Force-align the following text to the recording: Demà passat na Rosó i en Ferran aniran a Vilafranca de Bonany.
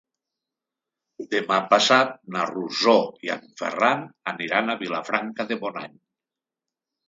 Demà 1.35 1.59
passat 1.73 2.15
na 2.37 2.47
Rosó 2.53 2.97
i 3.29 3.33
en 3.35 3.45
Ferran 3.63 4.03
aniran 4.35 4.75
a 4.77 4.81
Vilafranca 4.83 5.49
de 5.53 5.63
Bonany. 5.65 5.97